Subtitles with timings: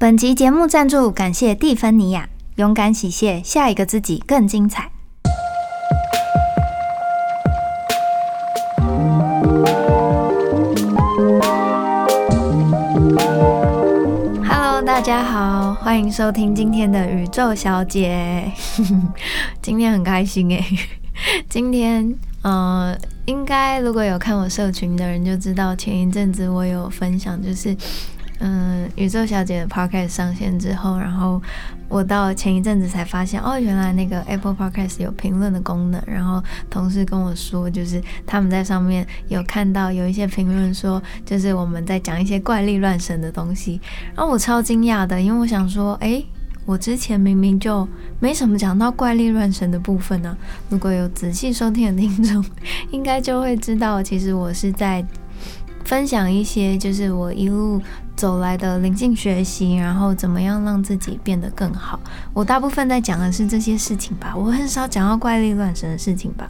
[0.00, 4.90] 本集节目赞助，感谢蒂芬尼亚，勇敢洗卸，下一个自己更精彩。
[14.42, 18.50] Hello，大家好，欢迎收听今天的宇宙小姐。
[19.60, 20.64] 今天很开心诶，
[21.46, 22.96] 今天呃，
[23.26, 27.76] 应该如果有看我社群的人就知道，前一阵子我有分享，就是
[28.40, 31.40] 嗯，宇宙小姐的 podcast 上线之后，然后
[31.88, 36.02] 我到前一阵子才发现，哦，原来那个 Apple Podcast 有评论的功能。
[36.06, 43.78] 然后同事跟我说，就是他们在上面有看到有一些评论说，就是我们在讲一些怪力乱神的东西。
[44.16, 46.24] 然后我超惊讶的，因为我想说，诶，
[46.64, 47.86] 我之前明明就
[48.20, 50.34] 没什么讲到怪力乱神的部分呢。
[50.70, 52.42] 如果有仔细收听的听众，
[52.90, 55.04] 应该就会知道，其实我是在
[55.84, 57.82] 分享一些，就是我一路
[58.20, 61.98] 走来的灵性学习，然后怎么样让自己变得更好。
[62.34, 66.46] 我大部分在讲的是这些事情吧，我很少讲到怪力乱神的事情吧。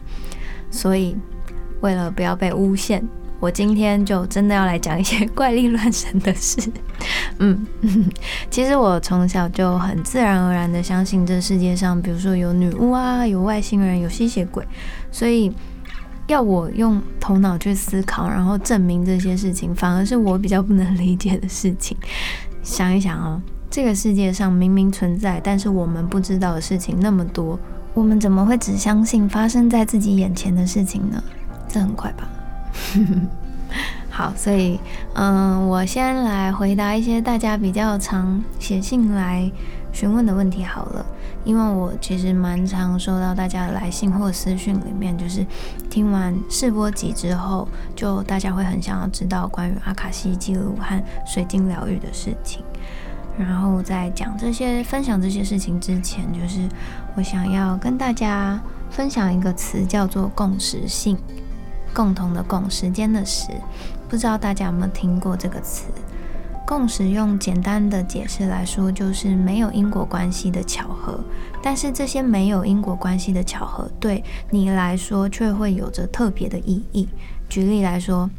[0.69, 1.15] 所以，
[1.79, 3.01] 为了不要被诬陷。
[3.39, 6.61] 我今天就真的要来讲一些怪力乱神的事。
[7.39, 7.65] 嗯，
[8.51, 14.67] 其实我从小就很自然而然的相信这世界上，比如说有女巫啊，有外星人，有吸血鬼，
[15.09, 15.49] 所以
[16.31, 21.95] 要我用头脑去思考，然后证明这些事情，反而是我比较不能理解的事情。
[22.63, 27.59] 想一想哦，这个世界上明明存在，但是我们不知道的事情那么多，
[27.93, 31.21] 我们怎么会只相信发生在自己眼前的事情呢？
[31.67, 32.29] 这很快吧。
[34.09, 34.79] 好，所以
[35.13, 39.49] 嗯，我先来回答一些大家比较常写信来
[39.91, 41.05] 询问的问题好了。
[41.43, 45.45] 因为我其实蛮常收到大家的来信或私讯，里面就是
[45.89, 52.63] 听完试播集之后，就大家会很想要知道关于阿卡西记录和水晶疗愈的事情。
[53.37, 56.67] 然后在讲这些、分享这些事情之前，就是
[57.15, 61.17] 我想要跟大家分享一个词，叫做共识性。
[61.93, 63.49] 共同的共，时间的时，
[64.07, 65.85] 不知道大家有没有听过这个词？
[66.71, 71.19] 共识用简单的解释来说，就是没有因果关系的巧合。
[71.61, 77.09] 但是这些没有因果关系的巧合，对你来说却会有着特别的意义。
[77.49, 78.29] 举例来说，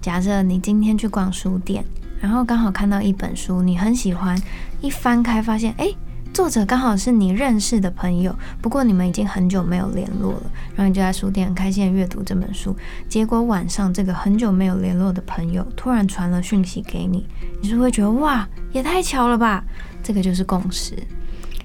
[0.00, 1.84] 假设你今天去逛书店，
[2.20, 4.40] 然后刚好看到一本书，你很喜欢，
[4.80, 5.92] 一翻开发现，哎。
[6.32, 10.50] 作者刚好是你认识的朋友，不过你们已经很久没有联络了。
[10.74, 12.74] 然后你就在书店很开心阅读这本书，
[13.06, 17.26] 结果晚上这个很久没有联络的朋友突然传了讯息给你，
[17.62, 19.64] 你是会觉得哇，也太巧了吧？
[20.02, 20.94] 这个就是共识。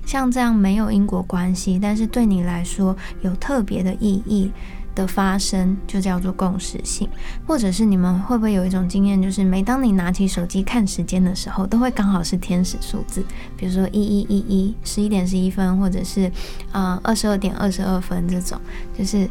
[0.06, 4.50] 像这样没有因果关系，但是对你来说有特别的意义。
[4.97, 7.07] 的发生就叫做共识性，
[7.46, 13.24] 或者是你们会不会有一种经验，就是每当你拿起手机看时间的时候，都会刚好是天使数字，
[13.56, 16.31] 比如说一一一一十一点十一分，或者是
[16.72, 18.59] 啊二十二点二十二分这种，
[18.97, 19.30] 就是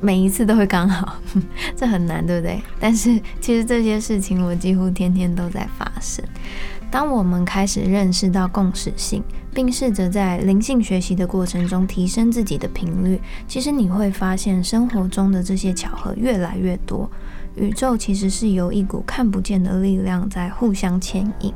[0.00, 1.16] 每一次都会刚好，
[1.76, 2.60] 这很难，对不对？
[2.78, 6.24] 但是其实这些事情我几乎天天都在发生。
[6.90, 17.10] 当我们开始认识到共识性，并试着在灵性学习的过程中提升自己的频率，其实你会发现生活中的这些巧合越来越多。
[17.56, 21.52] 宇宙其实是由一股看不见的力量在互相牵引。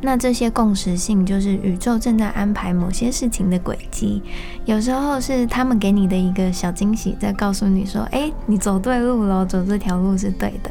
[0.00, 4.22] 那这些共识性就是宇宙正在安排某些事情的轨迹，
[4.64, 10.70] 有时候是他们给你的一个小惊喜，在告诉你说：“哎，你走对路了，走这条路是对的。”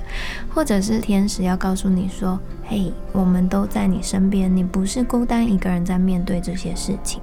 [0.49, 7.21] 或者是天使要告诉你说：“嘿，我们都在你身边，你不是孤单一个人在面对这些事情。”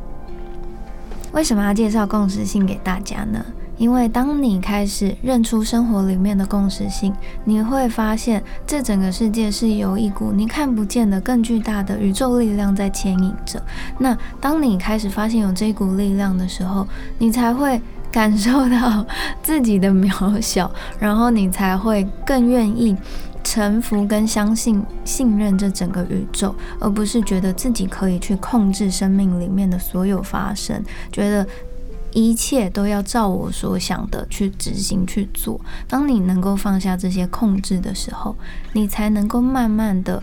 [1.33, 3.43] 为什么要介绍共识性给大家呢？
[3.77, 7.13] 因为当你开始认出生活里面的共识性，
[7.45, 13.61] 你会发现这整个世界是由一股你看不见的更巨大的宇宙力量在牵引着。
[13.99, 16.87] 那当你开始发现有这一股力量的时候，
[17.19, 17.81] 你才会
[18.13, 19.05] 感受到
[19.43, 22.97] 自己的渺小，然后你才会更愿意
[23.43, 30.81] 臣服跟相信、信任这整个宇宙，而不是觉得自己可以去控制生命里面的所有发生，
[31.11, 31.45] 觉得。
[32.15, 35.61] 一切都要照我所想的去执行去做。
[35.87, 38.35] 当你能够放下这些控制的时候，
[38.73, 40.23] 你才能够慢慢的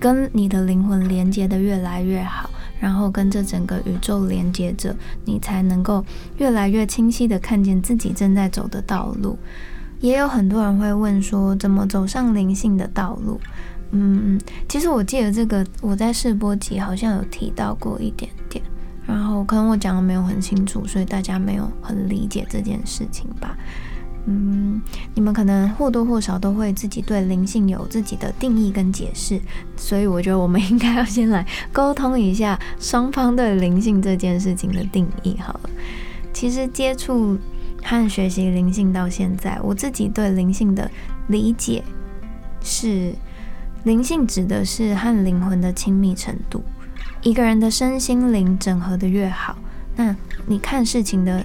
[0.00, 4.94] 跟你的灵魂连接的越来越好，然后跟这整个宇宙连接着，
[5.24, 6.04] 你才能够
[6.38, 9.36] 越来越清晰的看见自己正在走的道路。
[10.00, 13.40] 也有很多人会问说，怎么走上灵性的道路？
[13.90, 14.38] 嗯，
[14.68, 18.62] 其实我记得这个我在试播集好像有提到过一点点。
[19.06, 23.56] 然后可能我讲的没有很清楚，所以大家没有很理解这件事情吧。
[24.28, 24.82] 嗯，
[25.14, 29.40] 你们可能或多或少都会自己对灵性有自己的定义跟解释，
[29.76, 35.70] 所以我觉得我们应该要先来沟通一下双方对灵性这件事情的定义好了。
[36.32, 37.38] 其实接触
[37.84, 40.90] 和学习灵性到现在，我自己对灵性的
[41.28, 41.84] 理解
[42.60, 43.14] 是，
[43.84, 46.60] 灵性指的是和灵魂的亲密程度。
[47.26, 49.58] 一个人的身心灵整合的越好，
[49.96, 50.14] 那
[50.46, 51.44] 你看事情的。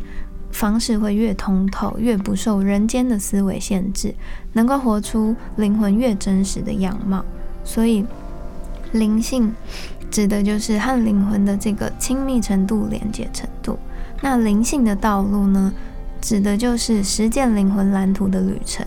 [0.54, 4.13] 方式会越通透，越不受人间的思维限制，
[4.51, 7.24] 能够活出灵魂越真实的样貌。
[7.63, 8.06] 所以，
[8.92, 9.56] 灵性
[10.12, 13.80] 指的就是和灵魂的这个亲密程度、连接程度。
[14.22, 15.74] 那灵性的道路呢，
[16.19, 18.86] 指的就是实践灵魂蓝图的旅程。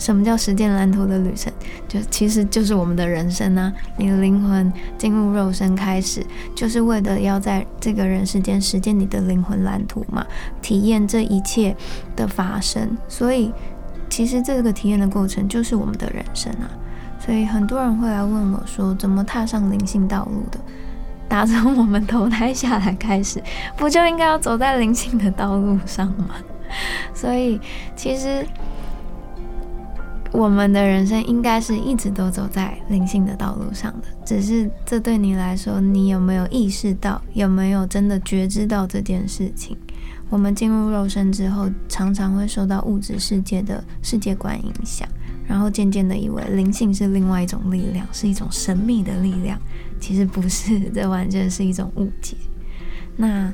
[0.00, 1.52] 什么叫实践蓝图的旅程？
[1.86, 3.70] 就其实就是我们的人生啊！
[3.98, 6.24] 你的灵魂进入肉身开始，
[6.56, 10.26] 就是为了要在这个人世间实践你的灵魂蓝图嘛，
[10.62, 11.76] 体验这一切
[12.16, 12.96] 的发生。
[13.08, 13.52] 所以，
[14.08, 16.64] 其实这个体验的过程就是我们的人生啊！
[17.18, 20.58] 所以很多人会来问我说，怎么踏上灵性道路的？
[21.28, 23.40] 打从我们投胎下来开始，
[23.76, 26.36] 不就应该要走在灵性的道路上吗？
[27.12, 27.60] 所以，
[27.94, 28.46] 其实。
[30.32, 39.76] 我们的人生应该是一直都走在灵性的道路上的，只是这对你来说，你有没有意识到，有没有真的觉知到这件事情？
[40.28, 45.08] 我们进入肉身之后，常常会受到物质世界的世界观影响，
[45.44, 49.58] 然后渐渐的以为灵性是另外一种力量，是一种神秘的力量。
[49.98, 52.36] 其实不是，这完全是一种误解。
[53.16, 53.52] 那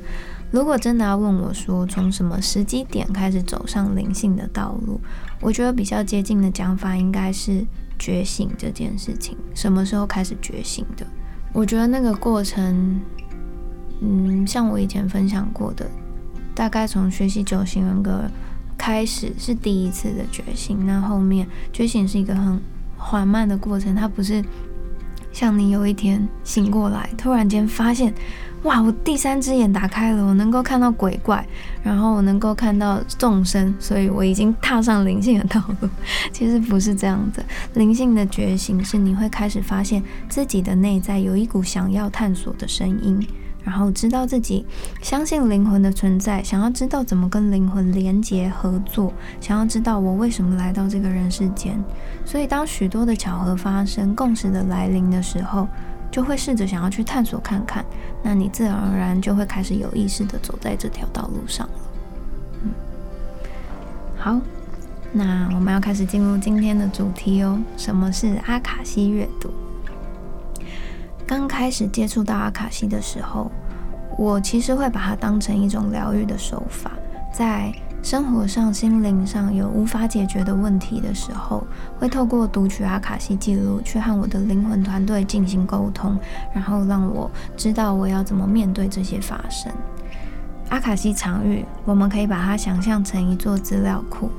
[0.50, 5.00] 如果真的要问我说，从什么时机点开始走上灵性的道路？
[5.46, 7.64] 我觉得比较接近的讲法应该是
[8.00, 11.06] 觉醒这件事情，什么时候开始觉醒的？
[11.52, 13.00] 我觉得那个过程，
[14.00, 15.88] 嗯，像我以前分享过的，
[16.52, 18.24] 大概从学习九型人格
[18.76, 22.60] 开始是第一次的觉醒，那后面觉醒是一个很
[22.96, 24.44] 缓慢的过程，它不是
[25.36, 28.10] 像你有一天醒过来，突然间发现。
[28.62, 28.80] 哇！
[28.82, 31.46] 我第三只眼打开了，我能够看到鬼怪，
[31.84, 35.88] 然后我能够看到众生，所以我已经踏上灵性的道路。
[36.32, 37.44] 其实不是这样的，
[37.74, 43.24] 灵性的觉醒是你会开始发现自己的内在有一股想要探索的声音，
[43.66, 44.64] 然后知道自己
[45.02, 51.76] 相信灵魂的存在，想要知道怎么跟灵魂连接合作，想要知道我为什么来到这个人世间。
[52.24, 55.66] 所以当许多的巧合发生、共识的来临的时候。
[56.08, 57.84] 就会试着想要去探索看看，
[58.22, 61.72] 那你自然而然就会开始有意识的走在这条道路上了。
[62.62, 62.70] 嗯，
[64.16, 64.40] 好，
[65.12, 67.60] 那我们要开始进入今天的主题哦。
[67.76, 69.50] 什么是阿卡西阅读？
[71.26, 73.50] 刚开始接触到阿卡西的时候，
[74.16, 76.90] 我其实会把它当成一种疗愈的手法，
[77.32, 77.72] 在。
[78.02, 81.66] 生活上、心灵上有无法解决的问题的时候，
[81.98, 86.16] 会透过读取阿卡西记录去和我的灵魂团队进行沟通，
[86.54, 89.72] 然后让我知道我要怎么面对这些发生。
[90.68, 94.30] 阿卡西场域，我们可以把它想象成一座资料库，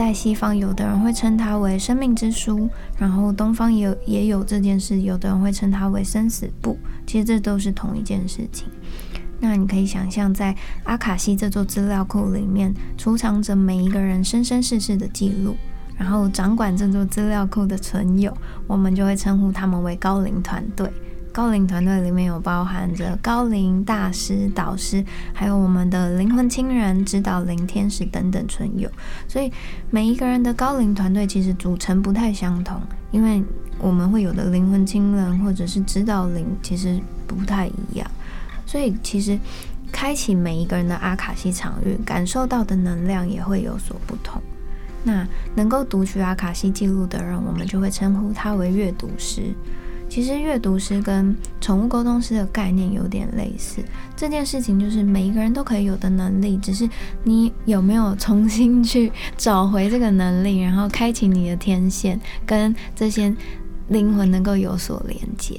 [0.00, 2.66] 在西方有的人会称它为生命之书，
[2.96, 8.66] 然后东方也有也有这件事，有的人会称它为生死簿，其实这都是同一件事情。
[9.40, 15.54] 那你可以想象，在阿卡西这座资料库里面，储藏着每一个人生生世世的记录，
[15.98, 18.34] 然后掌管这座资料库的存有，
[18.66, 20.90] 我们就会称呼他们为高龄团队。
[21.32, 28.90] 高龄团队里面有包含着高龄大师、导师，还有我们的灵魂亲人、指导灵天使等等存有。
[29.26, 29.50] 所以
[29.90, 33.42] 每一个人的高龄团队其实组成不太相同，因为
[33.78, 38.10] 我们会有的灵魂亲人或者是指导灵其实不太一样。
[38.66, 39.38] 所以，其实
[39.90, 44.40] 开启每一个人的阿卡西场域，感受到的能量也会有所不同。
[45.02, 49.54] 那能够读取阿卡西记录的人，我们就会称呼他为阅读师。
[50.10, 53.80] 其实，阅读师跟宠物沟通师的概念有点类似。
[54.16, 56.86] 这件事情就是每一个人都可以有的能力，只是
[57.22, 63.32] 你有没有重新去找回这个能力，然后开启你的天线，跟这些
[63.86, 65.58] 灵魂能够有所连接。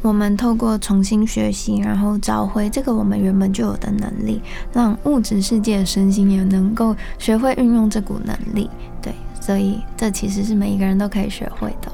[0.00, 4.40] 我们透过重新学习，然后找回这个我们原本就有的能力，
[4.72, 8.70] 让物质世界的身心也能够学会运用这股能力。
[9.02, 11.90] 对，所以这其实是每一个人都可以学会的。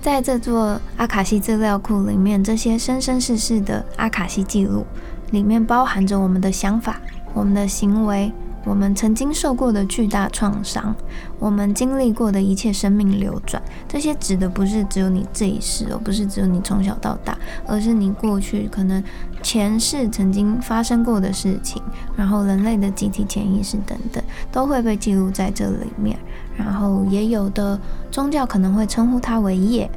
[0.00, 4.86] 在这座阿卡西资料库里面，这些生生世世的阿卡西记录
[5.32, 7.00] 里面包含着我们的想法、
[7.34, 8.32] 我们的行为、
[8.64, 10.94] 我们曾经受过的巨大创伤，
[11.38, 17.36] 我们经历过的一切生命流转，这些指的不是只有你这一世哦，不是只有你从小到大，
[17.66, 19.02] 而是你过去可能
[19.42, 21.82] 前世曾经发生过的事情，
[22.16, 24.22] 然后人类的集体潜意识等等，
[24.52, 26.18] 都会被记录在这里面。
[26.56, 27.78] 然后也有的
[28.10, 29.88] 宗教可能会称呼它为业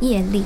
[0.00, 0.42] 业力。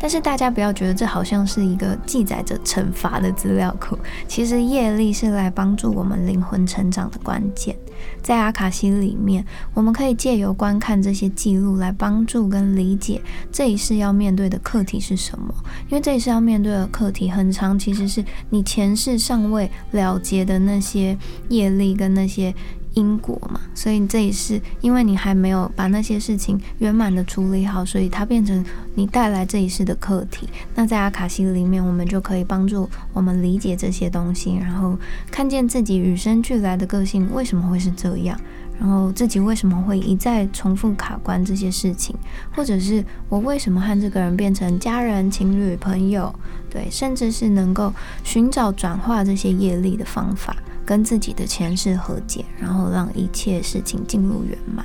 [0.00, 7.76] 但是大家不要觉得这好像是一个记载着惩罚的资料库，其实业力是来帮助我们灵魂成长的关键。
[8.22, 13.20] 在阿卡西里面，我们可以借由观看这些记录来帮助跟理解
[13.52, 15.54] 这一世要面对的课题是什么。
[15.90, 21.16] 因为这一世要面对的课题很长，其实是你前世尚未了结的那些
[21.50, 22.54] 业力跟那些。
[23.00, 28.62] 因果嘛，所以这也是因为你还没有把那些事情圆满的处理好，所以它变成
[28.94, 30.46] 你带来这一世的课题。
[30.74, 34.98] 那在阿卡西里面，我们就可以帮助我们理解这些东西，然后
[35.30, 38.38] 看见自己与生俱来的个性为什么会是这样，
[38.78, 42.14] 然后自己为什么会一再重复卡关这些事情，
[42.54, 46.34] 或者是我为什么和这个人变成家人、情侣、朋友，
[46.68, 47.92] 对，甚至是能够
[48.22, 50.54] 寻找转化这些业力的方法。
[50.90, 54.84] 跟自己的前世和解，然后让一切事情进入圆满。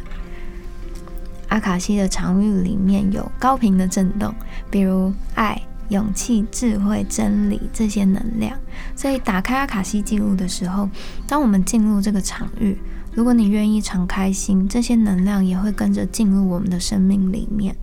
[1.47, 4.31] 阿卡西的场域里面有高频的震动，
[4.69, 5.59] 比如爱、
[5.89, 8.55] 勇气、智慧、真理这些能量。
[8.95, 10.87] 所以打开阿卡西记录的时候，
[11.27, 12.77] 当我们进入这个场域，
[13.11, 17.75] 如果你愿意敞开心，这些能量也会跟着进入我们的生命里面。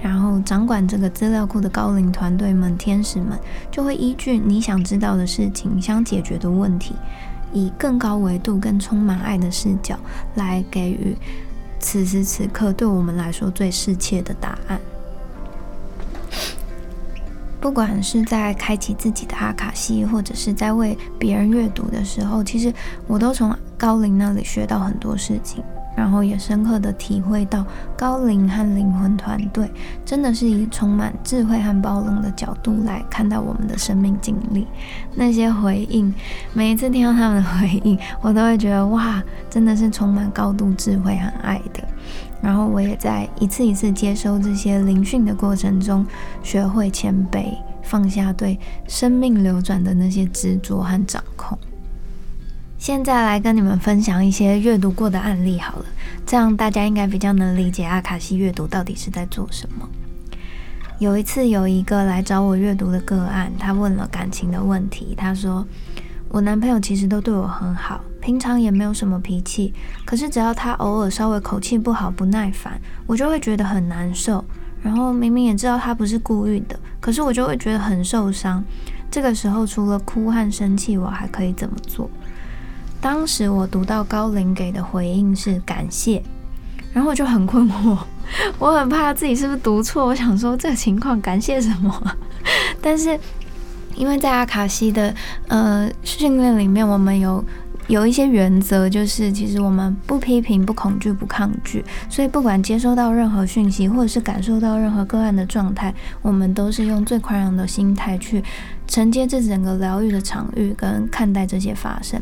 [0.00, 3.38] 然后掌管这个资料库的高龄团队们、天使们，
[3.70, 6.94] 就会依据你想知道的事情、想解决的问题。
[7.52, 9.98] 以更高维度、更充满爱的视角
[10.34, 11.16] 来给予
[11.80, 14.80] 此时此刻对我们来说最适切的答案。
[17.60, 22.72] 不管是在开启自己的阿卡西，或者是在为别人阅读的时候，其实
[23.06, 25.62] 我都从高龄那里学到很多事情。
[25.98, 29.68] 然后也深刻的体会到高龄和灵魂团队
[30.04, 34.64] 真的是以充满智慧和包容的角度来看待我们的生命经历。
[35.16, 36.14] 那些回应，
[36.52, 41.82] 每一次听到他们的回应，我都会觉得哇，真的是充满高度智慧和爱的。
[42.40, 46.06] 然后我也在一次一次接收这些灵讯的过程中，
[46.44, 47.46] 学会谦卑，
[47.82, 51.58] 放下对生命流转的那些执着和掌控。
[52.78, 55.84] 现在来跟你们分享一些阅读过的案例好了，
[56.24, 59.88] 这样大家应该比较能理解阿卡西阅读到底是在做什么。
[61.00, 65.12] 有一次有一个来找我阅读的个案，他问了感情的问题。
[65.16, 65.66] 他说
[66.30, 69.74] ：“我男朋友其实都对我很好，平常也没有什么脾气，
[70.06, 74.44] 可是只要他偶尔稍微口气不好、不耐烦，我就会觉得很难受。
[74.80, 78.64] 然后明明也知道他不是故意的，可是我就会觉得很受伤。
[79.10, 82.08] 这个时候除了哭和生气，我还可以怎么做？”
[83.00, 86.22] 当时我读到高龄给的回应是感谢，
[86.92, 87.96] 然后我就很困惑，
[88.58, 92.16] 我很怕自己是不是读错，我想说这个情况感谢什么？
[92.82, 93.18] 但是
[93.94, 95.14] 因为在阿卡西的
[95.48, 97.44] 呃训练里面，我们有。
[97.88, 108.44] 有一些原则，就是其实我们不批评、不恐惧、不抗拒，所以不管接收到任何讯息，或者是感受到任何个案的状态，我们都是用最宽容的心态去
[108.88, 112.20] 承接这整个疗愈的场域，跟看待这些发生。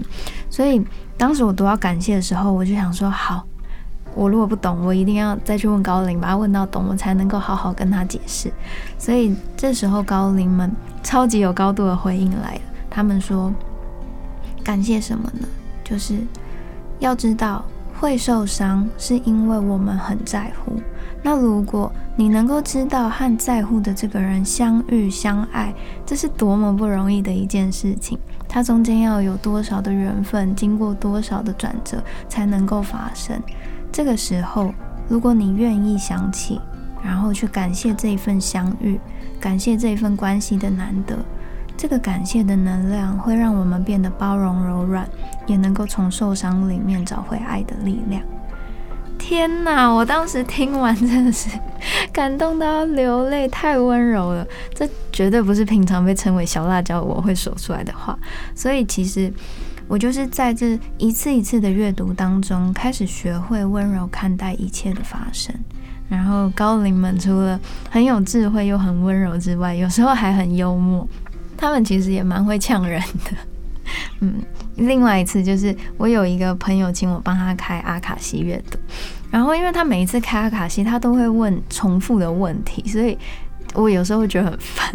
[0.51, 0.85] 所以
[1.17, 3.47] 当时我读到感谢的时候，我就想说：好，
[4.15, 8.53] 我如果不懂，我一定要再去问高龄，把他问到懂，我才能够好好跟他解释。
[8.99, 10.71] 所以这时候高龄们
[11.03, 13.51] 超级有高度的回应来了，他们说。
[14.65, 15.47] 感谢什么呢？
[15.85, 16.19] 就是
[16.99, 17.65] 要知道
[18.01, 20.83] 会受伤，是因为我们很在乎。
[21.27, 25.75] 那如果你能够知道和在乎的这个人相遇相爱，
[26.07, 28.17] 这是多么不容易的一件事情。
[28.49, 33.43] 它中间要有多少的缘分，经过多少的转折才能够发生。
[33.91, 34.73] 这个时候，
[35.09, 36.61] 如果你愿意想起，
[37.03, 39.01] 然后去感谢这一份相遇，
[39.41, 41.19] 感谢这一份关系的难得。
[41.77, 45.05] 这个感谢的能量会让我们变得包容柔软，
[45.49, 48.23] 也能够从受伤里面找回爱的力量。
[49.29, 49.93] 天哪！
[49.93, 51.49] 我当时听完真的是
[52.13, 54.47] 感动到流泪，太温柔了。
[54.73, 58.17] 这绝对不是平常被称为小辣椒我会说出来的话。
[58.55, 59.33] 所以其实
[59.89, 65.53] 我就是在这一次一次的阅读当中，开始学会温柔看待一切的发生。
[66.09, 67.59] 然后高龄们除了
[67.91, 71.05] 很有智慧又很温柔之外，有时候还很幽默。
[71.57, 73.33] 他们其实也蛮会呛人的，
[74.21, 74.35] 嗯。
[74.77, 78.79] 另外一次就是我有一个朋友请我帮他开阿卡西阅读，
[79.31, 83.19] 然后因为他每一次开阿卡西，他都会问重复的问题，所以。
[83.75, 84.91] 我有时候会觉得很烦，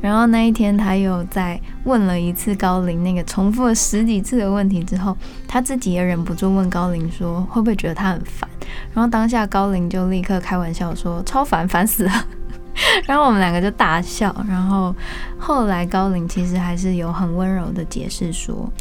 [0.00, 5.14] 然后那一天他又在问了一次高龄那个重复了十几次的问题之后，
[5.46, 8.48] 他自己也忍不住问高龄说会不会觉得他很烦？
[8.94, 12.12] 然后当下高龄就立刻开玩笑说超烦，烦死了。
[13.06, 14.34] 然后我们两个就大笑。
[14.48, 14.94] 然后
[15.36, 18.72] 后来高龄其实还是有很温柔的解释说，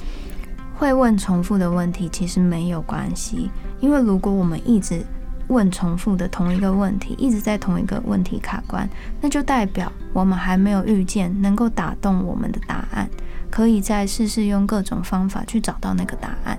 [0.76, 5.06] 会问重复的问题其实没有关系，因为如果我们一直
[5.48, 8.90] 问重复的同一个问题，一直在同一个问题卡关，
[9.22, 13.10] 那就代表我们还没有遇见能够打动我们的答案，
[13.52, 16.58] 可以再试试用各种方法去找到那个答案。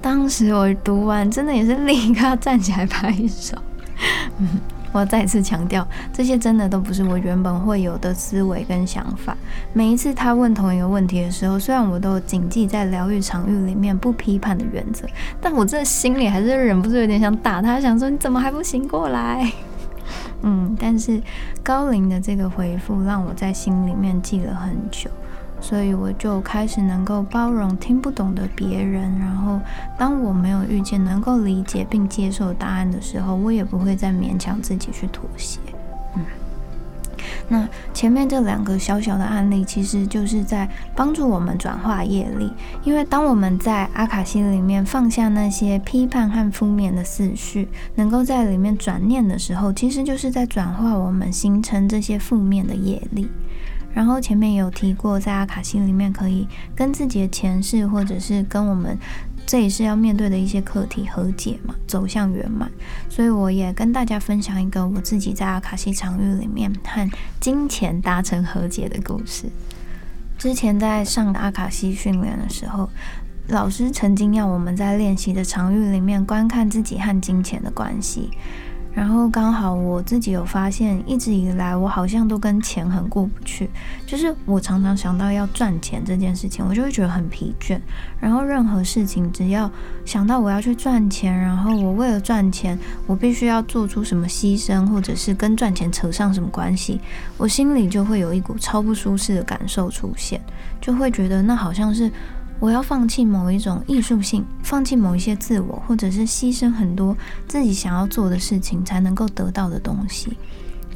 [0.00, 3.56] 当时我读完，真的也是立刻站起来拍手。
[4.96, 9.36] 我再次强调，这些真的都不是我原本会有的思维跟想法。
[9.74, 15.06] 每一次他问同一个问题的时候，虽然我都谨记在疗愈场域里面不批判的原则，
[15.38, 19.52] 但我这心里还是忍不住有点想打他，想说你怎么还不醒过来？
[20.42, 21.20] 嗯，但是
[21.62, 25.10] 高龄的这个回复让我在心里面记了很久。
[25.60, 29.58] 所以我就开始能够包容听不懂的别人，然后
[29.98, 35.58] 当我没有遇见能够理解并接受答案的时候，我也不会再勉强自己去妥协。
[36.14, 36.24] 嗯，
[37.48, 42.52] 那前面这两个小小的案例，其实就是在帮助我们转化业力，
[42.84, 53.28] 因为当我们在阿卡西里面放下那些批判和负面的思绪，能够在里面转念的时候，其实就是在转化我们形成这些负面的业力。
[53.96, 58.94] 然后前面有提过，在阿卡西里面可以跟自己的前世，或者是跟我们
[59.46, 62.70] 这一世要面对的一些课题和解嘛，走向圆满。
[63.08, 67.10] 所以我也跟大家分享一个我自己在阿卡西场域里面和
[67.40, 69.46] 金钱达成和解的故事。
[70.36, 72.90] 之前在上阿卡西训练的时候，
[73.48, 78.28] 老师曾经要我们在练习的场域里面观看自己和金钱的关系。
[78.96, 83.68] 然后刚好我自己有发现，一直以来我好像都跟钱很过不去。
[84.06, 87.78] 就是我常常想到要赚钱这件事情，我就会觉得很疲倦。
[88.18, 89.70] 然后任何事情只要
[90.06, 96.98] 想到我要去赚钱，然后我为了赚钱，我必须要做出什么牺牲，或者是跟赚钱扯上什么关系，
[97.36, 100.40] 我心里就会有一股超不舒适的感受出现，
[100.80, 102.10] 就会觉得那好像是。
[102.58, 110.36] 我要放弃某一种艺术性，放弃某一些自我，或者是牺牲很多自己想要做的事情才能够得到的东西。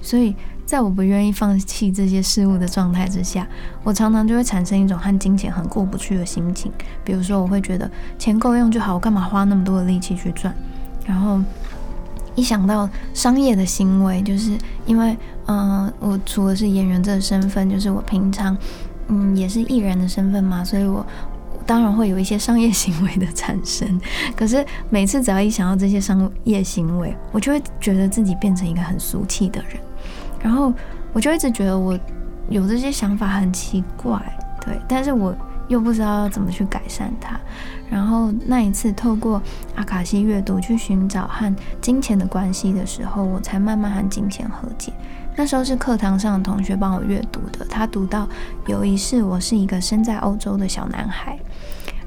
[0.02, 3.46] 所以，在我不愿意放弃这些事物的状态之下，
[3.84, 6.72] 我常常就会产生一种和金钱很过不去的心情。
[7.04, 10.54] 比如说，我会觉得钱够用就好，我干嘛花那么多的力气去赚？
[11.04, 11.38] 然后
[12.34, 15.14] 一想到商业的行为，就是因为，
[15.46, 18.56] 嗯，我除了是演员这个身份，就是我平常，
[19.08, 21.04] 嗯，也是艺人的身份嘛，所以我。
[21.66, 24.00] 当然会有一些商业行为的产生，
[24.36, 29.80] 可是每次只要一想到这些商业行为，我就会觉得自己变成一个很俗气的人，
[30.42, 30.72] 然后
[31.12, 31.98] 我就一直觉得我
[32.48, 34.20] 有这些想法很奇怪，
[34.64, 35.34] 对，但是我
[35.68, 37.38] 又不知道要怎么去改善它。
[37.88, 39.42] 然后那一次透过
[39.74, 44.92] 阿卡西阅读去寻找和金钱的关系的时候，我才慢慢和金钱和解。
[45.36, 48.28] 那时候是课堂上的同学帮我阅读的，他读到
[48.66, 51.38] 有一世我是一个生在欧洲的小男孩。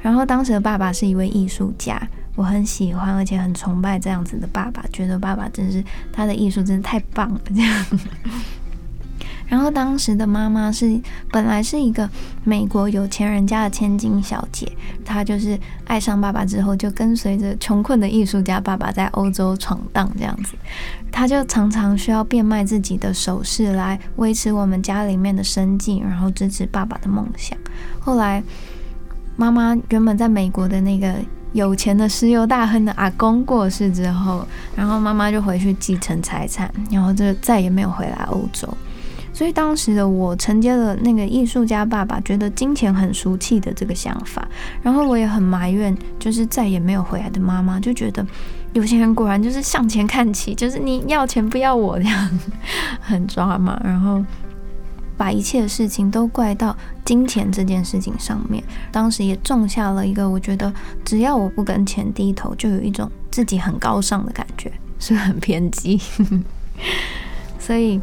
[0.03, 1.97] 然后当时的爸爸是一位艺术家，
[2.35, 7.85] 我很喜欢而且很崇拜这样子的爸爸，觉得爸爸真是他的艺术真是太棒了这样。
[9.47, 10.99] 然后当时的妈妈是
[11.31, 12.09] 本来是一个
[12.43, 14.69] 美国有钱人家的千金小姐，
[15.05, 20.53] 她就是爱上爸爸之后就跟随着穷困的艺术家爸爸在欧洲闯荡这样子，
[21.11, 27.57] 她就常常需要变卖自己的首饰来维持我们家里面的生计，然后支持爸爸的梦想。
[28.01, 28.43] 后来。
[29.35, 31.13] 妈妈原本在美国的那个
[31.53, 38.67] 有钱的石油大亨的阿公过世之后，然后妈妈就回去继承财产，然后就再也没有回来欧洲。
[39.33, 44.47] 所以当时的我承接了那个艺术家爸爸觉得金钱很俗气的这个想法，
[44.83, 48.23] 然后我也很埋怨，就是再也没有回来的妈妈，就觉得
[48.73, 52.39] 有钱人果然就是向前看齐，就是你要钱不要我这样，
[53.01, 54.23] 很抓嘛，然后。
[55.17, 60.73] 把一切的事情都怪到金钱这件事情上面，当时也种下了一个我觉得
[61.05, 65.99] 只要我不跟钱低头，就有一种自己很高尚的感觉，是很偏激。
[67.59, 68.01] 所以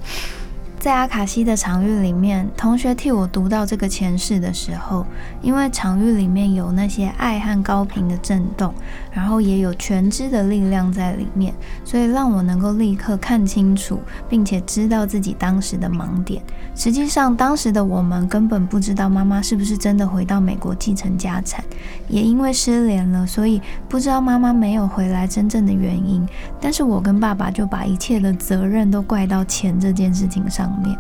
[0.79, 5.05] 在阿卡西的场域里面，同学替我读到这个前世的时候，
[5.43, 8.73] 因为场域里面有那些爱和高频的震动，
[9.13, 11.53] 然后也有全知的力量在里面，
[11.85, 16.43] 所以让我能够立刻看清楚，并且知道自己当时的盲点。
[16.81, 21.63] 实际上，当时的我们根本不知道妈妈是不是真的回到美国继承家产，
[22.09, 26.27] 也因为失联了，所以不知道妈妈没有回来真正的原因。
[26.59, 30.75] 但是我跟爸爸就把一切的责任都怪到钱这件事情上。
[30.83, 30.97] 面，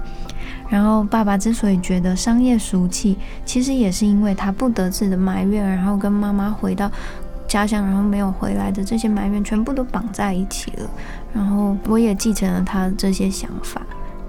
[0.68, 3.16] 然后爸爸之所以觉得商业俗气，
[3.46, 6.90] 其实也是因为他不得志的埋怨，然后跟妈妈回到
[7.48, 10.90] 家乡，然后没有回来的这些埋怨，全部都绑在一起了。
[11.32, 13.80] 然后我也继承了他这些想法，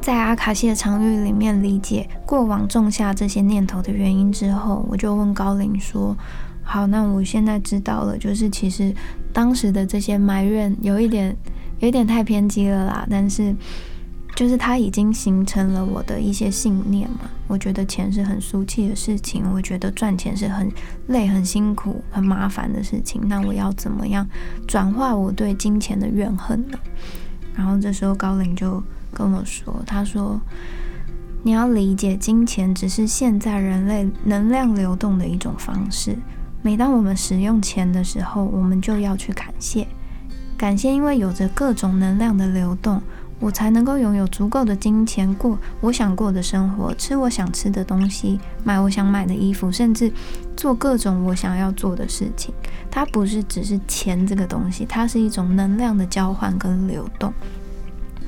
[0.01, 6.17] 在阿卡西的场域里面理解过往种下这些念头的原因之后，我就问高林说
[6.63, 8.93] ：“好，那我现在知道了，就是其实
[9.31, 11.35] 当时的这些埋怨有一点，
[11.79, 13.55] 有一点太偏激了啦，但是。”
[14.33, 17.29] 就是它已经形成了我的一些信念嘛。
[17.47, 20.71] 我觉得钱是很俗气的事情，我觉得赚钱是很
[21.07, 23.21] 累、很辛苦、很麻烦的事情。
[23.27, 24.25] 那我要怎么样
[24.65, 26.79] 转化我对金钱的怨恨呢？
[27.53, 28.81] 然后这时候高林就
[29.13, 30.39] 跟我说：“他说
[31.43, 36.17] 你要理解，金钱只是现在人类能量流动的一种方式。
[36.61, 39.87] 每当我们使用钱的时候，我们就要去感谢，
[40.57, 43.01] 感谢，因为有着各种能量的流动。”
[43.41, 50.13] 我才能够拥有足够的金钱过我想过的生活，吃我想吃的东西，买我想买的衣服，甚至
[50.55, 52.53] 做各种我想要做的事情。
[52.91, 57.33] 它不是只是钱这个东西，它是一种能量的交换跟流动。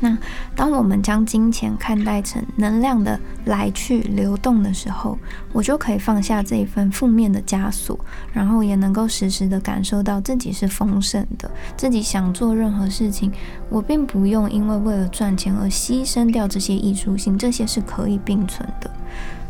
[0.04, 0.18] 那
[0.54, 5.18] 当我们将金钱看待成能量的来去流动的时候，
[5.54, 7.98] 我就可以放下这一份负面的枷锁，
[8.34, 13.32] 然后也能够实时的感受到自己是丰盛的，自己想做任何事情，
[13.70, 18.92] 我并不用因为为了赚钱而牺牲掉这些艺术性，这些是可以并存的。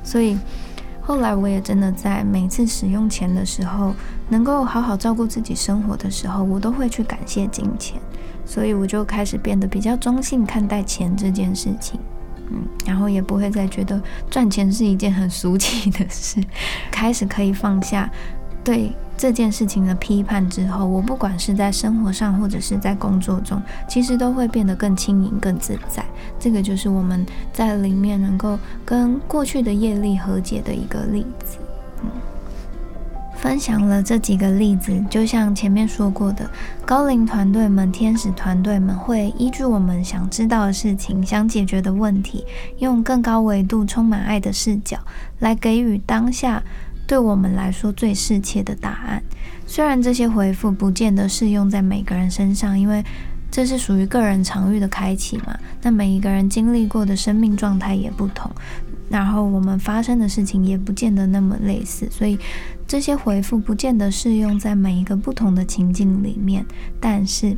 [0.04, 0.38] 所以
[1.02, 3.96] 后来我也真的在每次使用钱的时候，
[4.30, 8.00] 能够好好照顾自己生活的时候，我都会去感谢金钱。
[8.46, 12.00] 所以我就开始变得比较中性看待钱这件事情，
[12.52, 16.44] 嗯，然后也不会再觉得赚钱是一件很俗气的事，
[16.92, 18.10] 开始可以放下
[18.64, 26.04] 对这件事情的批判之后，我不管是在生活上或者是在工作中，其实都会变得更轻盈、更自在。
[26.40, 31.58] 这个就是我们在里面能够跟过去的业力和解的一个例子，
[33.44, 36.50] 分享了这几个例子，就像前面说过的，
[36.86, 42.46] 高龄团队们、天使团队们会依据我们想知道的事情、想解决的问题，
[42.78, 44.98] 用更高维度、充满爱的视角
[45.40, 46.64] 来给予当下
[47.06, 49.22] 对我们来说最适切的答案。
[49.68, 53.04] 虽然这些回复不见得适用在每个人身上，因为
[53.52, 55.54] 这是属于个人场域的开启嘛。
[55.82, 58.50] 那每一个人经历过的生命状态也不同，
[59.14, 62.38] 然后我们发生的事情也不见得那么类似，所以。
[62.86, 66.64] 这些回复不见得适用在每一个不同的情境里面，
[67.00, 67.58] 但是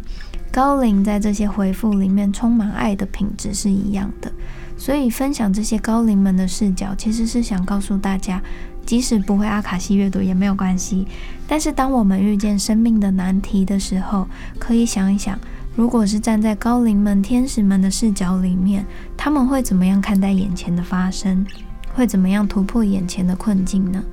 [0.50, 4.32] 高龄在这些回复里面充满爱的品质是一样的。
[4.78, 8.42] 所以分享这些高龄们的视角，其实是想告诉大家，
[8.86, 11.06] 即使不会阿卡西阅读也没有关系。
[11.48, 15.38] 但是当我们遇见生命的难题的时候，可以想一想，
[15.76, 18.86] 如果是站在高龄们、天使们的视角里面，
[19.18, 21.46] 他们会怎么样看待眼前的发生？
[21.94, 24.04] 会怎么样突破眼前的困境呢？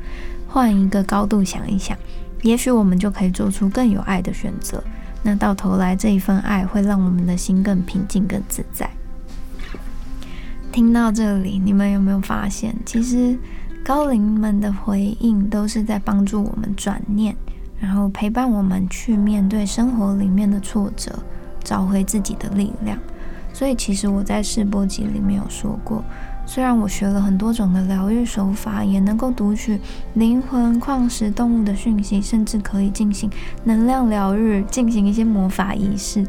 [0.49, 1.97] 换一个高度想一想，
[2.43, 4.83] 也许我们就可以做出更有爱的选择。
[5.23, 8.91] 那到头来，这一份爱会让我们的心更平静、更自在。
[10.73, 13.39] 听到这里，你们有没有发现，其实
[13.85, 17.37] 高龄们的回应都是在帮助我们转念，
[17.79, 21.23] 然后陪伴我们去面对生活里面的挫折，
[21.63, 22.99] 找回自己的力量。
[23.53, 26.03] 所以，其实我在试播集里面有说过。
[26.45, 29.79] 虽然我学了很多种的疗愈手法，也能够读取
[30.15, 33.31] 灵魂、矿石、动物的讯息，甚至可以进行
[33.63, 36.27] 能量疗愈，进行一些魔法仪式，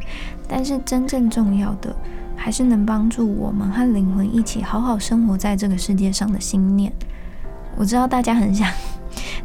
[0.48, 1.96] 但是真正重要的
[2.36, 6.94] 还是能帮助我们和灵魂一起好好生活在这个世界上的心念。
[7.76, 8.70] 我知道大家很想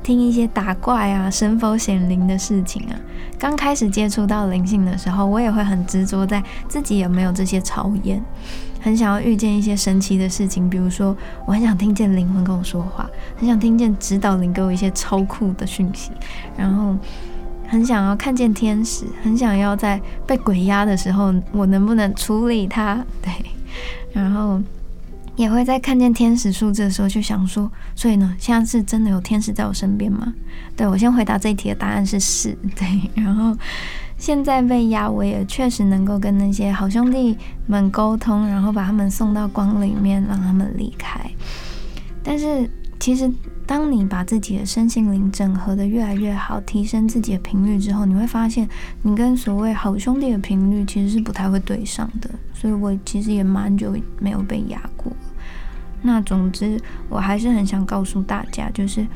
[0.03, 2.95] 听一些打怪啊、神佛显灵的事情啊。
[3.39, 8.23] 刚开始接触到灵性的时候，我也会很执着在自己有没有这些超验。
[8.81, 16.11] 很想要遇见一些神奇的事情，比如说，我很想听见灵魂跟我说话，很想听见指导灵给我一些超酷的讯息，
[16.57, 16.97] 然后
[17.67, 23.05] 很想要看见天使，很想要在被鬼压的时候，我能不能处理它？
[23.21, 23.33] 对，
[24.13, 24.61] 然后
[25.39, 30.35] 也会在看见天使数字的时候就想说，所以呢，现在是真的有天使在我身边吗？
[30.77, 33.57] 对我先回答这一题的答案是是， 对，然后。
[34.21, 41.21] 现在被压，我也确实能够跟那些好兄弟们沟通，然后把他们送到光里面，让他们离开。
[42.21, 43.31] 但是，其实
[43.65, 48.69] 当你把自己的身心灵整合的越来越好，提升自己的频率之后，你会发现，
[49.03, 52.29] 你跟所谓好兄弟的频率其实是不太会对上的。
[52.53, 55.13] 所以我其实也蛮久没有被压过。
[56.03, 59.07] 那总之，我还是很想告诉大家，就是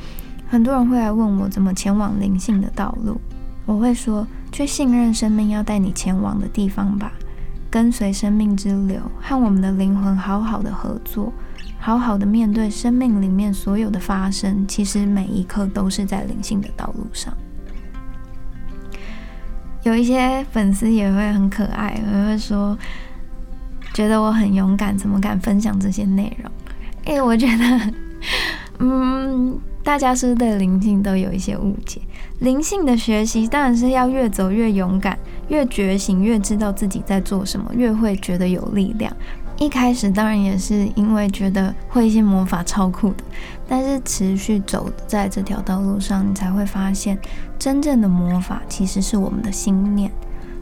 [0.48, 3.20] 很多人会来问我怎么前往灵性的道路，
[3.66, 4.26] 我会说。
[4.52, 7.10] 去信任生命要带你前往的地方吧，
[7.70, 11.32] 跟随生命之流，和我们的灵魂好好的合作，
[11.78, 14.68] 好好的面对生命里面所有的发生。
[14.68, 17.32] 其实每一刻都是在灵性的道路上。
[19.84, 22.76] 有一些粉丝也会很可爱，也会说
[23.94, 26.52] 觉得我很勇敢，怎么敢分享这些内容？
[27.04, 27.92] 哎，我觉得，
[28.80, 29.58] 嗯。
[29.84, 32.00] 大家是不是对灵性都有一些误解？
[32.38, 39.12] 灵性的学习当然是要越走越勇敢，越觉醒，越知道自己在做什么，越会觉得有力量。
[39.58, 43.24] 一开始当然也是因为觉得会一些魔法超酷的，
[43.68, 47.18] 但是持续走在这条道路上，你才会发现，
[47.58, 50.08] 真正的魔法其实是我们的心念。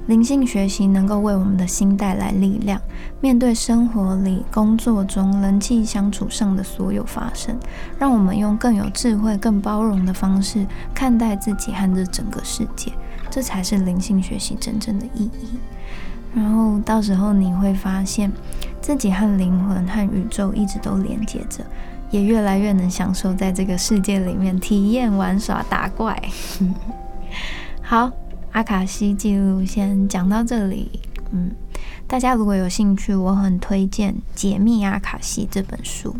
[0.06, 2.80] 灵性学习能够为我们的心带来力量，
[3.20, 7.56] 面对生活里、工作中人际相处上的所有发生，
[7.96, 12.90] 让我们用更有智慧、更包容的方式看待自己和这整个世界，
[13.30, 15.58] 这才是灵性学习真正的意义。
[16.34, 18.32] 然后到时候你会发现
[18.80, 21.64] 自己和灵魂和宇宙一直都连接着，
[22.10, 26.20] 也越来越能享受在这个世界里面体验玩耍打怪。
[27.80, 28.10] 好。
[28.52, 30.90] 阿卡西记录先讲到这里，
[31.32, 31.50] 嗯，
[32.06, 36.14] 大家如果有兴趣，我很推荐《解密阿卡西》这本书。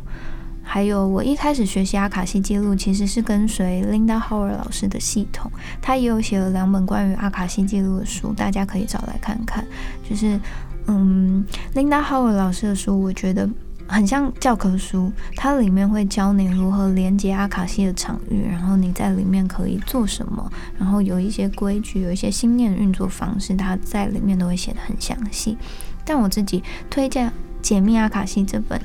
[0.63, 5.51] 还有，我一开始学习阿卡西记录，其实是跟随 Linda Howard 老师的系统，
[5.83, 9.65] 他也有写了两本关于阿卡西记录的书，大家可以找来看看。
[10.09, 10.39] 就是，
[10.87, 13.49] 嗯，Linda Howard 老师的书，我觉得。
[13.91, 25.59] 很像教科书，它里面会教你如何连接阿卡西的场域，然后你在里面可以做什么，然后有一些规矩，有一些心念运作方式，它在里面都会写的很详细。
[26.05, 27.29] 但我自己推荐
[27.61, 28.81] 《解密阿卡西》这本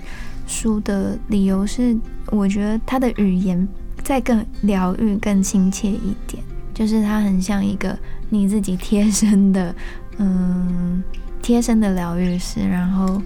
[0.47, 1.95] 书的理由是，
[2.31, 3.67] 我觉得它的语言
[4.03, 7.95] 再更疗愈、更亲切一点，就是它很像一个
[8.29, 9.75] 你自己贴身的，
[10.17, 11.03] 嗯，
[11.43, 13.21] 贴身的疗愈师，然后。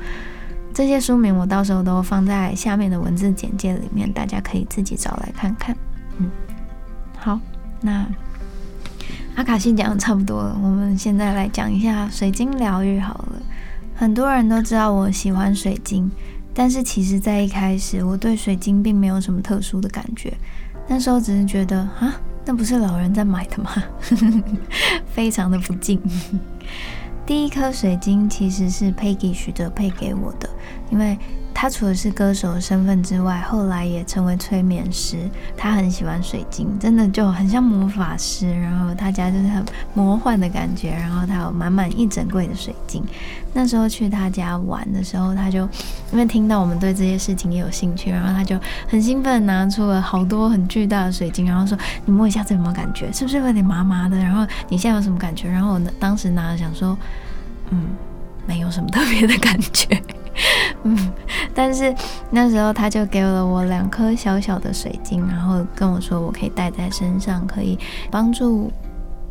[0.80, 5.76] 这些书名我到时候都放在下面的文字简介里面，大家可以自己找来看看。
[6.20, 6.32] 嗯，
[7.18, 7.38] 好，
[7.82, 8.08] 那
[9.36, 13.34] 阿卡西讲的差不多了，我们现在来讲一下水晶疗愈好了。
[13.94, 16.10] 很多人都知道我喜欢水晶，
[16.54, 20.34] 但是其实在一开始我对水晶并没有什么特殊的感觉，
[20.88, 22.16] 那时候只是觉得啊，
[22.46, 23.70] 那不是老人在买的吗？
[25.12, 26.02] 非常的不敬。
[27.30, 30.50] 第一颗水晶其实是 Peggy 许哲佩给我的，
[30.90, 31.16] 因为
[31.62, 35.18] 他除了是歌手的身份之外，后来也成为催眠师。
[35.58, 38.50] 他很喜欢水晶，真的就很像魔法师。
[38.62, 43.04] 然后他家就是很魔幻的感觉，然后他有满满一整柜的水晶。
[43.52, 45.68] 那时候去他家玩的时候，他就
[46.14, 53.12] 因为听到我们对这些事情也有兴趣，然后他就很兴奋拿出了好多很巨大的水晶，然后说：“你摸一下，这有没有感觉？
[53.12, 54.16] 是不是有点麻麻的？
[54.18, 56.98] 然后你现在有什么感觉？”然后我当时拿了想说。
[57.72, 57.84] 嗯，
[58.48, 60.02] 没有什么特别的感觉，
[60.84, 61.12] 嗯，
[61.54, 61.94] 但是
[62.32, 67.78] 那时候他就给了我两颗小小的水晶，然后跟我说我可以带在身上，可以
[68.10, 68.72] 帮助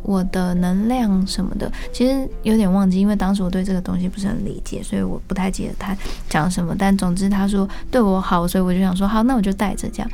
[0.03, 1.71] 我的能量什么的。
[1.91, 5.95] 其实有点忘记，因为当时我对这个东西不是很理解，所以我不太记得他
[6.29, 6.75] 讲什么。
[6.77, 10.11] 但总之他说对我好，所以我就想说好，那我就带着这样。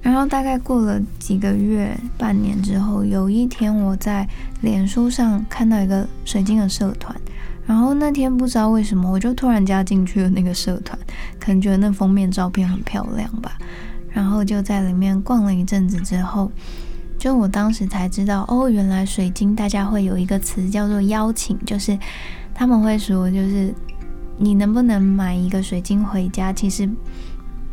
[0.00, 4.26] 然后大概过了几个月、半年之后，有一天我在
[4.60, 7.14] 脸书上看到一个水晶的社团。
[7.66, 10.98] 然后那天不知道为什么，我就突然加进去了那个社团，
[11.38, 13.52] 可能觉得那封面照片很漂亮吧。
[14.10, 16.50] 然后就在里面逛了一阵子之后，
[17.18, 21.98] 就我当时才知道，哦，原来水晶大家会有一个词叫做邀请，就是
[22.52, 23.72] 他们会说，就是
[24.36, 26.86] 你能不能买一个水晶回家，其实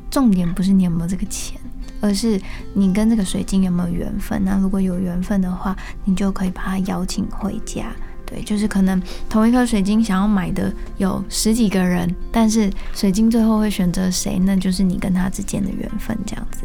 [0.09, 1.59] 重点不是你有没有这个钱，
[1.99, 2.39] 而是
[2.73, 4.41] 你跟这个水晶有没有缘分。
[4.45, 5.75] 那如果有缘分的话，
[6.05, 7.91] 你就可以把它邀请回家。
[8.29, 16.59] 对，就是可能同一颗水晶想要买的有十几个人，但是水晶最后会选择谁，那就是你跟他之间的缘分这样子。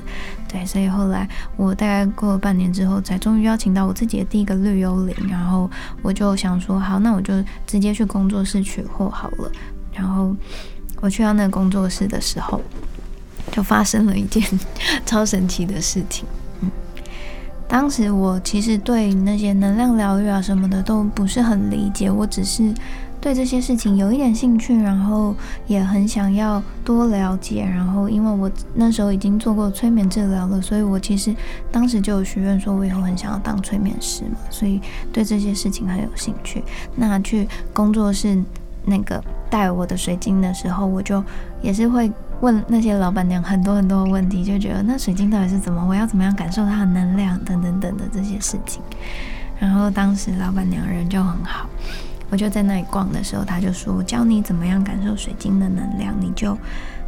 [0.46, 5.70] 对，所以后来我大概过了半年之后，才终于邀请到我自己的第一个绿幽灵，然后
[6.02, 7.32] 我就想说，好，那我就
[7.66, 9.50] 直接去工作室取货好了。
[9.94, 10.36] 然后
[11.00, 12.60] 我去到那个工作室的时候，
[13.50, 14.42] 就发生了一件
[15.06, 16.26] 超神奇的事情。
[17.74, 22.72] 当时我其实对那些能量疗愈啊什么的都不是很理解，我只是
[23.20, 25.34] 对这些事情有一点兴趣，然后
[25.66, 27.64] 也很想要多了解。
[27.64, 31.34] 然后因为我那时候已经做过催眠治疗了，所以我其实
[31.72, 34.80] 当时就有许愿说，我以后很想要当催眠师嘛，所以
[35.12, 36.62] 对这些事情很有兴趣。
[36.94, 38.40] 那去工作室
[38.84, 41.20] 那个带我的水晶的时候，我就
[41.60, 42.08] 也是会。
[42.44, 45.82] 问那些老板娘很多很多的问题，就觉得那水晶到底是怎么？
[45.82, 48.82] 我要怎么样感受它的能量等等等的这些事情。
[49.58, 51.66] 然后当时老板娘人就很好，
[52.28, 56.14] 我就在那里逛的时候，他就说教你怎么样感受水晶的能量。
[56.20, 56.54] 你就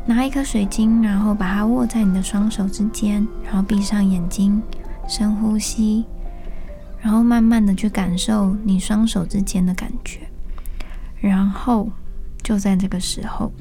[0.06, 4.62] 拿一颗水晶，然后把它握在你的双手之间，然后闭上眼睛，
[5.06, 6.06] 深呼吸，
[6.98, 10.20] 然后慢慢的去感受你双手之间的感觉。
[11.20, 11.90] 然后
[12.42, 13.52] 就在这个时候。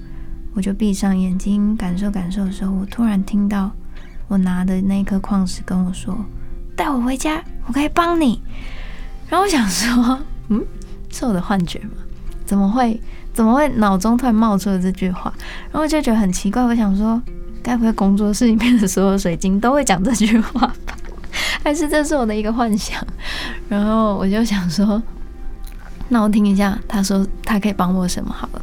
[0.56, 3.70] 我就闭上眼睛感受感受的时候，我突然听到
[4.28, 6.18] 我拿的那颗矿石跟我说
[6.76, 8.42] ：“带我回家，我可以帮你。”
[9.30, 10.66] 然后我想说：“嗯，
[11.12, 11.92] 是我的幻觉吗？
[12.46, 13.00] 怎么会？
[13.34, 15.34] 怎么会脑中突然冒出了这句话？”
[15.70, 16.64] 然后我就觉得很奇怪。
[16.64, 17.22] 我想说，
[17.62, 20.96] 该不会工作室里面的所有水晶都会讲这句话吧？
[21.64, 23.06] 还是这是我的一个幻想？
[23.68, 25.04] 然后我就想说
[26.08, 28.62] ：“那我听一下，他说他可以帮我什么好了。”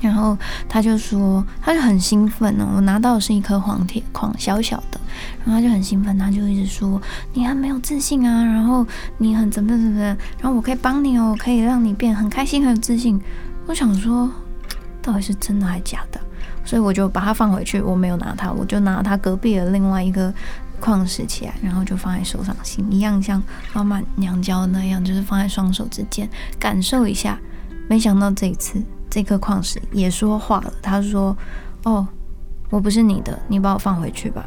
[0.00, 0.36] 然后
[0.68, 2.68] 他就说，他就很兴奋呢。
[2.74, 5.00] 我拿到的是一颗黄铁矿，小小的。
[5.44, 7.00] 然后他就很兴奋，他就一直说
[7.34, 13.20] ：“你很没有自信啊，然后你很怎么怎么，然后我可以帮你哦，我可以让你变很开心、很有自信。”
[13.66, 14.30] 我想说，
[15.02, 16.20] 到底是真的还是假的？
[16.64, 20.32] 所以我就把它放回去，我没有拿它，我就拿它隔壁的另外一个
[20.78, 27.38] 矿石起来，然后就放在手掌心，一样像妈妈娘教那样，就是放在双手之间，感受一下。
[27.88, 28.82] 没想到这一次。
[29.10, 31.36] 这颗矿石也说话了，他说
[31.84, 32.06] ：“哦，
[32.70, 34.44] 我不是你的，你把我放回去吧。”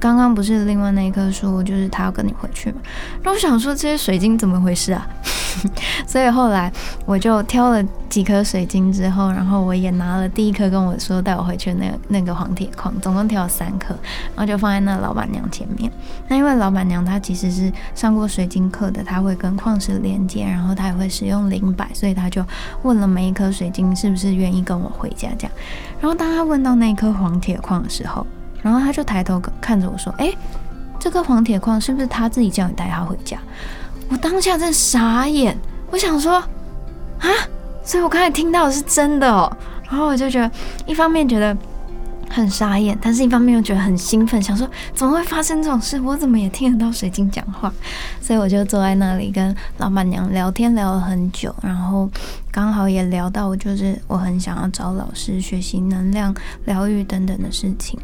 [0.00, 2.78] 刚刚不是另外那一棵树，就是他要跟你回去嘛？
[3.22, 5.06] 那我想说这些水晶怎么回事啊？
[6.06, 6.72] 所以后来
[7.04, 13.88] 我就挑了几颗水晶之后，然后我也拿了第一颗跟我说带我回去那那个黄铁矿，总共挑了三颗，
[14.34, 15.90] 然后就放在那老板娘前面。
[16.28, 22.42] 那因为老板娘她其实是上过水晶课的，她会跟矿石连接，然后她也会使用灵摆，所以她就
[22.82, 25.52] 问了每一颗水晶是不是愿意跟我回家这样。
[26.00, 28.24] 然后当她问到那颗黄铁矿的时候，
[28.62, 30.32] 然后他就抬头看着我说：“哎，
[30.98, 33.38] 这颗黄铁矿是不是他自己叫你带他回家？”
[34.10, 35.56] 我当下真傻眼，
[35.90, 37.28] 我想说啊，
[37.84, 39.50] 所以我刚才听到的是真的哦。
[39.88, 40.50] 然后我就觉得
[40.86, 41.56] 一方面觉得
[42.28, 46.00] 很傻眼，但是一方面又觉得很兴奋，想说怎么会发生这种事？
[46.00, 47.72] 我怎么也听得到水晶讲话？
[48.20, 52.08] 所以我就坐在那里跟老板娘聊天聊了很久，然后
[52.50, 57.98] 刚好也聊到就是我很想要找老师学习能量疗愈等等的事情。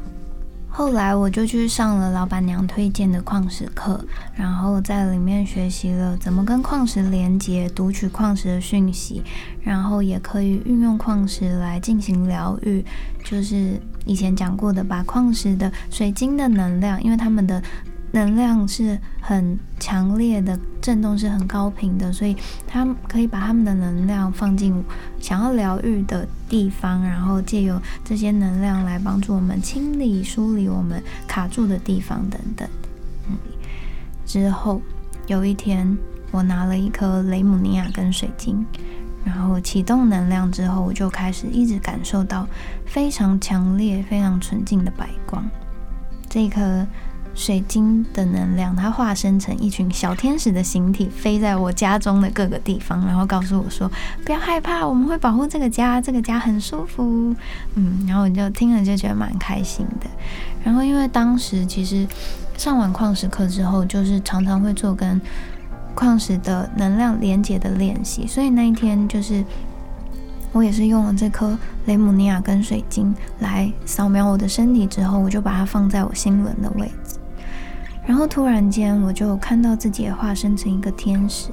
[0.76, 3.98] 后来我就去上了老板娘推荐的矿石课，
[4.34, 9.22] 然后在里面学习了怎么跟矿石连接、读取矿石的讯息，
[9.62, 12.84] 然后也可以运用矿石来进行疗愈，
[13.24, 17.62] 就是以前讲过的，把矿石的水晶的能量，因为他们的。
[18.16, 22.34] 能量是很强烈的，震动是很高频的，所以
[22.66, 24.82] 他们可以把他们的能量放进
[25.20, 32.66] 想要疗愈的地方，然后借由这些能量来帮助我们清理、梳理我们卡住的地方等等。
[33.28, 33.36] 嗯，
[34.24, 34.80] 之后
[35.26, 35.98] 有一天，
[36.30, 38.64] 我拿了一颗雷姆尼亚跟水晶，
[39.26, 42.48] 然后启动能量之后，我就开始一直感受到
[42.86, 45.44] 非常强烈、非常纯净的白光。
[46.30, 46.86] 这颗。
[47.36, 53.88] 水晶的能量，它化身成一群小天使的形体，飞在我家中的各个地方，然后告诉我说
[54.24, 57.36] ：“不要害怕，我们会保护这个家，这个家很舒服。”
[57.76, 60.06] 嗯，然后我就听了就觉得蛮开心的。
[60.64, 62.08] 然后因为当时其实
[62.56, 65.20] 上完矿石课之后，就是常常会做跟
[65.94, 69.44] 矿石的能量连接的练习，所以那一天就是
[70.52, 76.90] 我也是用了这颗雷姆尼亚跟水晶来扫描我的身体之后，我就把它放在我心轮的位。
[78.06, 81.50] 然后突然间，我就看到自己化身成一个天使，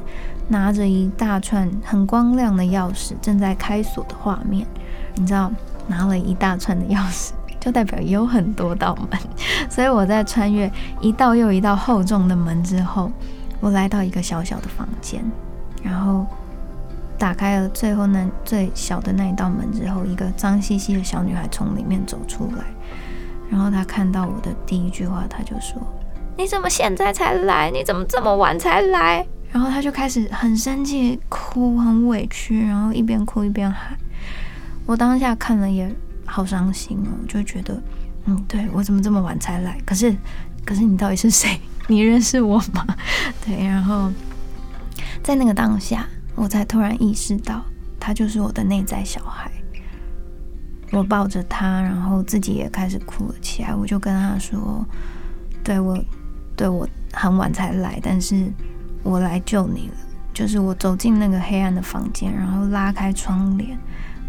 [0.47, 4.67] 拿着一大串很光亮的钥匙，正在开锁的画面。
[5.15, 5.51] 你知道，
[5.87, 9.19] 拿了一大串的钥匙， 就代表有很多道门。
[9.67, 13.11] 所以我在穿越一道又一道厚重的门之后，
[13.59, 15.23] 我来到一个小小的房间，
[15.81, 16.23] 然后
[17.17, 22.63] 打开了最后那最小的那一道门之后，一个脏兮兮的小女孩从里面走出来。
[23.49, 25.81] 然后她看到我的第一句话，她就说。
[26.37, 27.69] 你怎么现在才来？
[27.71, 29.25] 你怎么这么晚才来？
[29.51, 33.97] 然后他就开始很生气，哭，很委屈，然后一边哭一边喊。
[34.85, 35.93] 我当下看了也
[36.25, 37.81] 好伤心哦，就觉得，
[38.25, 39.77] 嗯，对我怎么这么晚才来？
[39.85, 40.15] 可是，
[40.65, 41.59] 可是你到底是谁？
[41.87, 42.85] 你认识我吗？
[43.45, 44.11] 对，然后
[45.21, 47.63] 在那个当下，我才突然意识到，
[47.99, 49.51] 他就是我的内在小孩。
[50.91, 53.73] 我抱着他，然后自己也开始哭了起来。
[53.73, 54.85] 我就跟他说
[55.63, 55.97] ：“对我，
[56.63, 58.49] 对我很晚才来，但是
[59.03, 59.93] 我来救你了。
[60.33, 63.77] 就是我走进那个黑暗的房间，然后拉开窗帘，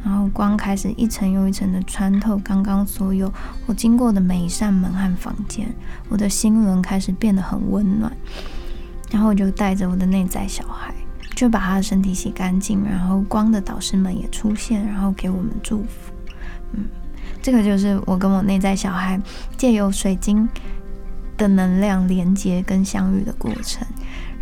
[0.05, 3.32] 然后光开始一层又一层的穿透刚刚所有
[3.66, 5.72] 我经过的每一扇门和房间，
[6.09, 8.12] 我的心轮开始变得很温暖。
[9.12, 10.93] 然后我就带着我的内在小孩，
[11.37, 16.12] 就把他的身体洗干净，然后光的导师们也出现，然后给我们祝福。”
[16.74, 16.85] 嗯，
[17.41, 19.20] 这个就是我跟我内在小孩
[19.57, 20.49] 借由水晶
[21.37, 23.87] 的能量连接跟相遇的过程。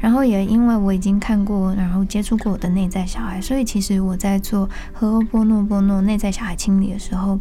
[0.01, 7.39] 然后也因为我已经看过，然后接触过我的内在小孩，所以其实我在做和波诺波诺内在小孩清理的时候，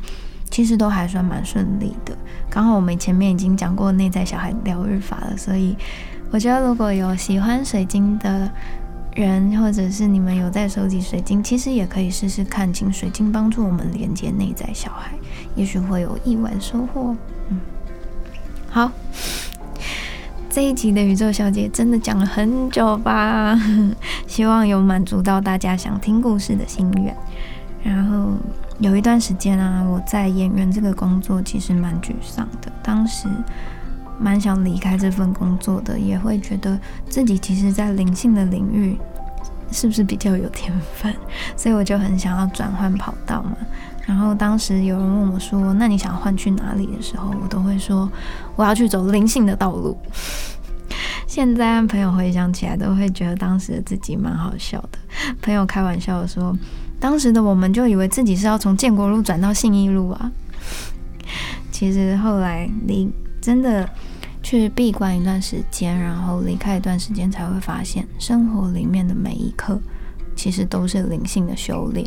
[0.49, 2.15] 其实都还算蛮顺利的。
[2.49, 5.75] 刚好我们前面已经讲过内在小孩疗愈法了，所以
[6.29, 8.51] 我觉得如果有喜欢水晶的。
[9.13, 15.11] 人，或者是你们有在收集水晶，其实也可以试试看，请水晶帮助我们连接内在小孩，
[15.53, 17.13] 也许会有意外收获。
[17.49, 17.59] 嗯，
[18.69, 18.89] 好，
[20.51, 23.57] 这一集的宇宙小姐真的讲了很久吧？
[24.27, 27.15] 希望有满足到大家想听故事的心愿。
[27.81, 28.33] 然后
[28.79, 33.27] 有一段时间啊，我在演员这个工作其实蛮沮丧的，当时。
[34.19, 36.79] 蛮想离开这份工作的，也会觉得
[37.09, 38.95] 自己其实，在灵性的领域
[39.71, 41.11] 是不是比较有天分，
[41.57, 43.57] 所以我就很想要转换跑道嘛。
[44.05, 48.11] 然后当时有人问我说：“那你想换去哪里？”的时候，我都会说
[48.55, 49.97] ：“我要去走灵性的道路。
[51.27, 54.99] ”现在朋友回想起来，都会觉得当时的自己蛮好笑的。
[55.41, 56.55] 朋友开玩笑说
[56.99, 60.31] ：“当时的我们就以为自己是要从建国路转到信义路啊。”
[61.71, 63.09] 其实后来离
[63.41, 63.87] 真的。
[64.43, 69.79] 去闭关一段时间，然后离开一段时间，才会发现生活里面的每一刻，
[70.35, 72.03] 其实都是灵性的修炼。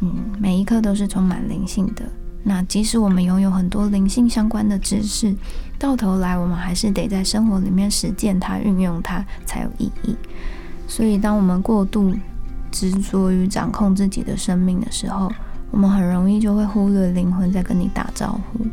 [0.00, 2.02] 嗯，每一刻都是充满灵性的。
[2.42, 5.34] 那即使我们拥有很多灵性相关的知识，
[5.78, 10.16] 到头来我们还是得在生活里面实践它、运用它才有意义。
[10.88, 12.14] 所以，当我们过度
[12.70, 15.30] 执着于掌控自己的生命的时候，
[15.70, 18.66] 我们很容易就会忽略灵魂在跟你打招呼。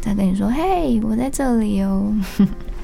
[0.00, 2.14] 在跟你说：“嘿，我在这里哦。”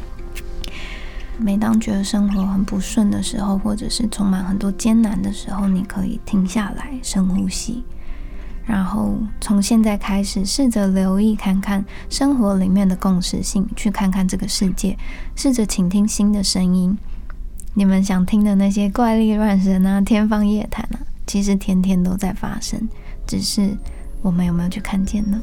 [1.38, 7.82] 每当觉得生活很不顺的时候，或者是充满很多艰难的时候，你可以停下来，深呼吸，
[8.64, 14.96] 然后从现在开始，试着留意看看生活里面的共识性，去看看这个世界，
[15.34, 16.96] 试着倾听新的声音。
[17.74, 22.88] 你们想听的那些怪力乱神啊、天方夜谭啊，其实天天都在发生，
[23.26, 23.76] 只是
[24.20, 25.40] 我们有没有去看见呢？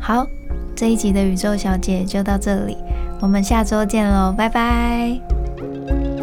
[0.00, 0.26] 好，
[0.74, 2.76] 这一集的宇宙小姐就到这里
[3.20, 6.15] 我们下周见喽拜拜。